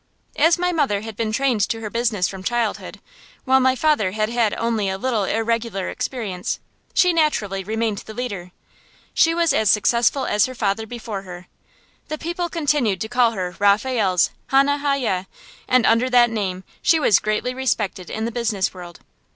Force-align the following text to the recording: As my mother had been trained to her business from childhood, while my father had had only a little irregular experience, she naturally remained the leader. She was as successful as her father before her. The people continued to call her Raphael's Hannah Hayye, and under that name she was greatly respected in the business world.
As 0.35 0.57
my 0.57 0.71
mother 0.71 1.01
had 1.01 1.15
been 1.15 1.31
trained 1.31 1.61
to 1.69 1.79
her 1.79 1.91
business 1.91 2.27
from 2.27 2.41
childhood, 2.43 2.99
while 3.45 3.59
my 3.59 3.75
father 3.75 4.13
had 4.13 4.29
had 4.29 4.51
only 4.55 4.89
a 4.89 4.97
little 4.97 5.25
irregular 5.25 5.89
experience, 5.89 6.59
she 6.95 7.13
naturally 7.13 7.63
remained 7.63 7.99
the 7.99 8.13
leader. 8.15 8.51
She 9.13 9.35
was 9.35 9.53
as 9.53 9.69
successful 9.69 10.25
as 10.25 10.47
her 10.47 10.55
father 10.55 10.87
before 10.87 11.21
her. 11.21 11.45
The 12.07 12.17
people 12.17 12.49
continued 12.49 12.99
to 13.01 13.09
call 13.09 13.33
her 13.33 13.55
Raphael's 13.59 14.31
Hannah 14.47 14.79
Hayye, 14.83 15.27
and 15.67 15.85
under 15.85 16.09
that 16.09 16.31
name 16.31 16.63
she 16.81 16.99
was 16.99 17.19
greatly 17.19 17.53
respected 17.53 18.09
in 18.09 18.25
the 18.25 18.31
business 18.31 18.73
world. 18.73 19.01